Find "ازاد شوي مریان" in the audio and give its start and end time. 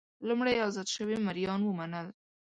0.67-1.61